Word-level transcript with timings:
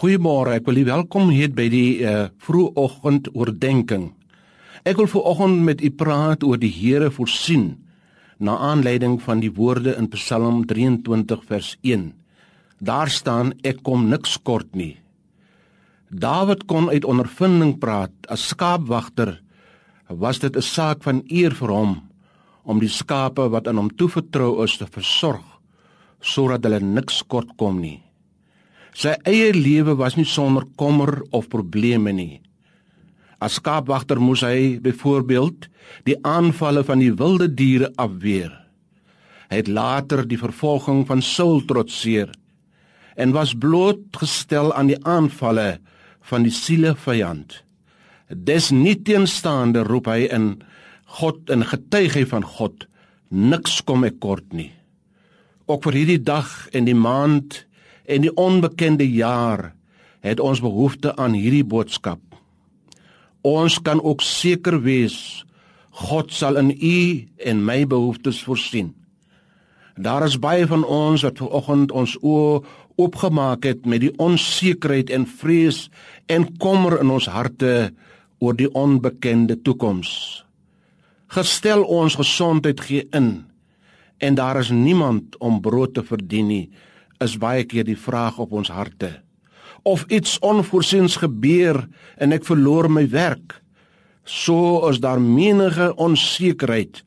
Goeiemôre, 0.00 0.54
ek 0.56 0.64
wil 0.64 0.78
u 0.80 0.84
welkom 0.86 1.26
heet 1.28 1.52
by 1.52 1.66
die 1.68 2.00
uh, 2.00 2.30
vroegoggend 2.40 3.26
oordeenking. 3.36 4.06
Ek 4.88 4.96
wil 4.96 5.10
vooroggend 5.12 5.60
met 5.66 5.84
u 5.84 5.90
praat 5.92 6.40
oor 6.40 6.56
die 6.56 6.70
Here 6.72 7.10
voorsien 7.12 7.74
na 8.40 8.54
aanleiding 8.70 9.18
van 9.20 9.44
die 9.44 9.52
woorde 9.52 9.92
in 10.00 10.08
Psalm 10.14 10.62
23 10.64 11.44
vers 11.44 11.74
1. 11.84 12.08
Daar 12.80 13.12
staan 13.12 13.52
ek 13.60 13.84
kom 13.84 14.08
niks 14.08 14.40
kort 14.40 14.72
nie. 14.72 14.94
Dawid 16.08 16.64
kon 16.64 16.88
uit 16.88 17.04
ondervinding 17.04 17.76
praat 17.76 18.16
as 18.32 18.48
skaapwagter. 18.56 19.36
Was 20.08 20.40
dit 20.40 20.56
'n 20.56 20.64
saak 20.64 21.04
van 21.04 21.20
eer 21.28 21.52
vir 21.52 21.76
hom 21.76 22.00
om 22.64 22.80
die 22.80 22.88
skape 22.88 23.50
wat 23.52 23.68
aan 23.68 23.76
hom 23.76 23.92
toevertrou 23.92 24.64
is 24.64 24.78
te 24.80 24.86
versorg 24.88 25.44
sodat 26.22 26.64
hulle 26.64 26.80
niks 26.80 27.20
kort 27.28 27.52
kom 27.56 27.80
nie. 27.80 28.00
Sy 28.96 29.14
eie 29.28 29.52
lewe 29.54 29.94
was 29.98 30.16
nie 30.18 30.26
sonder 30.26 30.66
kommer 30.76 31.20
of 31.30 31.48
probleme 31.48 32.12
nie. 32.12 32.40
As 33.40 33.56
skaapwagter 33.56 34.20
moes 34.20 34.42
hy 34.44 34.80
byvoorbeeld 34.82 35.68
die 36.08 36.18
aanvalle 36.26 36.82
van 36.84 37.00
die 37.00 37.12
wilde 37.16 37.48
diere 37.48 37.88
afweer. 37.96 38.52
Hy 39.50 39.62
het 39.62 39.70
later 39.70 40.26
die 40.28 40.38
vervolging 40.38 41.06
van 41.08 41.22
Saul 41.24 41.64
trotseer 41.66 42.30
en 43.20 43.34
was 43.34 43.56
blootgestel 43.58 44.70
aan 44.72 44.92
die 44.92 45.00
aanvalle 45.04 45.80
van 46.30 46.44
die 46.46 46.54
siele 46.54 46.94
vyand. 46.94 47.58
Desnieteenstaande 48.30 49.82
roep 49.88 50.06
hy 50.08 50.28
in 50.30 50.52
God 51.18 51.50
en 51.50 51.66
getuig 51.66 52.14
hy 52.20 52.26
van 52.30 52.46
God, 52.46 52.86
niks 53.30 53.80
kom 53.86 54.06
ek 54.06 54.20
kort 54.22 54.54
nie. 54.54 54.70
Ook 55.66 55.88
vir 55.88 55.98
hierdie 55.98 56.22
dag 56.22 56.48
en 56.74 56.86
die 56.86 56.96
maand 56.98 57.64
en 58.10 58.26
die 58.26 58.32
onbekende 58.34 59.06
jaar 59.06 59.70
het 60.26 60.40
ons 60.40 60.60
behoefte 60.60 61.14
aan 61.16 61.36
hierdie 61.38 61.64
boodskap. 61.64 62.20
Ons 63.46 63.78
kan 63.80 64.02
ook 64.02 64.20
seker 64.24 64.80
wees 64.84 65.44
God 66.00 66.32
sal 66.32 66.56
in 66.60 66.70
u 66.70 66.98
en 67.44 67.64
my 67.64 67.82
behoeftes 67.86 68.42
voorsien. 68.46 68.92
Daar 70.00 70.24
is 70.24 70.38
baie 70.40 70.66
van 70.66 70.84
ons 70.84 71.24
wat 71.26 71.40
vanoggend 71.42 71.92
ons 71.92 72.14
oë 72.22 72.60
oopgemaak 73.00 73.64
het 73.64 73.86
met 73.88 74.04
die 74.04 74.12
onsekerheid 74.20 75.10
en 75.10 75.26
vrees 75.26 75.88
en 76.28 76.46
kommer 76.62 76.98
in 77.00 77.10
ons 77.10 77.28
harte 77.32 77.90
oor 78.40 78.56
die 78.56 78.70
onbekende 78.76 79.58
toekoms. 79.60 80.44
Gestel 81.30 81.84
ons 81.84 82.16
gesondheid 82.20 82.80
gee 82.80 83.08
in 83.16 83.32
en 84.20 84.36
daar 84.36 84.60
is 84.60 84.70
niemand 84.70 85.36
om 85.40 85.60
brood 85.64 85.94
te 85.96 86.04
verdien 86.04 86.48
nie 86.48 86.64
is 87.20 87.36
baie 87.40 87.64
keer 87.68 87.84
die 87.84 87.98
vraag 87.98 88.38
op 88.40 88.52
ons 88.56 88.70
harte. 88.72 89.20
Of 89.82 90.04
iets 90.08 90.38
onvoorsiens 90.44 91.16
gebeur 91.20 91.86
en 92.20 92.32
ek 92.36 92.46
verloor 92.48 92.90
my 92.92 93.06
werk, 93.12 93.60
so 94.24 94.88
is 94.88 95.00
daar 95.00 95.20
menige 95.20 95.90
onsekerheid 95.96 97.02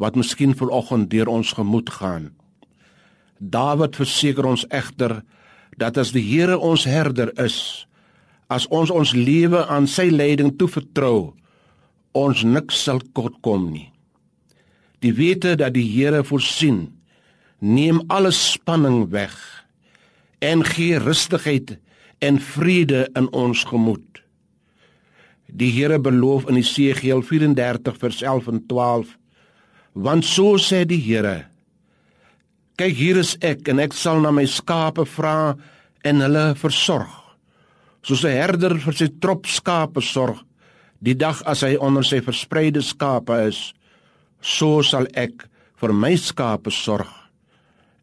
wat 0.00 0.16
miskien 0.16 0.54
vanoggend 0.56 1.10
deur 1.12 1.28
ons 1.32 1.52
gemoed 1.56 1.90
gaan. 1.98 2.30
Dawid 3.38 3.96
verseker 3.96 4.48
ons 4.48 4.64
egter 4.72 5.20
dat 5.76 5.98
as 6.00 6.12
die 6.16 6.24
Here 6.24 6.56
ons 6.58 6.86
herder 6.88 7.32
is, 7.40 7.86
as 8.48 8.66
ons 8.72 8.90
ons 8.90 9.12
lewe 9.12 9.66
aan 9.68 9.88
sy 9.90 10.08
leiding 10.12 10.54
toevertrou, 10.56 11.34
ons 12.16 12.44
niks 12.44 12.80
sal 12.86 13.02
kort 13.12 13.36
kom 13.44 13.68
nie. 13.72 13.90
Die 15.04 15.12
wete 15.12 15.56
dat 15.60 15.74
die 15.76 15.84
Here 15.84 16.24
voorsien 16.24 16.95
neem 17.58 18.02
alle 18.12 18.30
spanning 18.30 19.08
weg 19.10 19.34
en 20.44 20.64
gee 20.64 20.98
rustigheid 21.00 21.76
en 22.18 22.40
vrede 22.40 23.06
in 23.16 23.28
ons 23.32 23.64
gemoed. 23.64 24.22
Die 25.46 25.70
Here 25.72 25.98
beloof 25.98 26.48
in 26.50 26.58
Jesegiel 26.60 27.22
34 27.22 27.96
vers 27.96 28.22
11 28.22 28.48
en 28.52 28.62
12: 28.68 29.16
Want 29.92 30.24
so 30.24 30.56
sê 30.60 30.84
die 30.84 31.00
Here: 31.00 31.46
Kyk 32.76 32.96
hier 32.96 33.16
is 33.16 33.36
ek 33.40 33.68
en 33.72 33.80
ek 33.80 33.94
sal 33.96 34.20
na 34.20 34.30
my 34.30 34.44
skape 34.44 35.06
vra 35.16 35.56
en 36.04 36.20
hulle 36.20 36.54
versorg. 36.60 37.12
Soos 38.02 38.24
'n 38.24 38.36
herder 38.36 38.78
vir 38.78 38.94
sy 38.94 39.08
trop 39.20 39.46
skape 39.46 40.00
sorg, 40.00 40.44
die 41.00 41.14
dag 41.14 41.42
as 41.46 41.62
hy 41.62 41.76
onder 41.76 42.04
sy 42.04 42.20
verspreide 42.20 42.82
skape 42.82 43.48
is, 43.48 43.74
so 44.40 44.82
sal 44.82 45.06
ek 45.14 45.48
vir 45.76 45.92
my 45.92 46.16
skape 46.16 46.70
sorg 46.70 47.25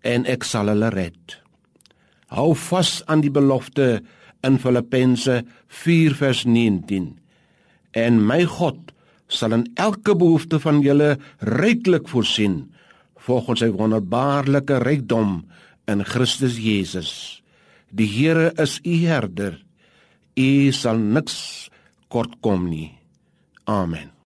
en 0.03 0.27
ek 0.29 0.45
sal 0.47 0.71
hulle 0.71 0.91
red. 0.93 1.37
Hou 2.33 2.53
vas 2.69 3.01
aan 3.07 3.23
die 3.23 3.31
belofte 3.33 4.03
in 4.43 4.59
Filippense 4.59 5.41
4 5.83 6.15
vers 6.19 6.43
19. 6.45 7.13
En 7.93 8.19
my 8.27 8.43
God 8.49 8.91
sal 9.31 9.55
in 9.55 9.65
elke 9.79 10.15
behoefte 10.17 10.59
van 10.61 10.81
julle 10.83 11.15
ryklik 11.39 12.09
voorsien 12.11 12.65
volgens 13.23 13.63
sy 13.63 13.69
wonderbaarlike 13.71 14.81
rykdom 14.83 15.43
in 15.87 16.03
Christus 16.07 16.57
Jesus. 16.59 17.11
Die 17.93 18.09
Here 18.09 18.51
is 18.59 18.79
u 18.83 18.97
herder. 19.05 19.59
U 20.35 20.49
sal 20.73 20.99
niks 20.99 21.69
kort 22.11 22.35
kom 22.41 22.67
nie. 22.69 22.89
Amen. 23.69 24.12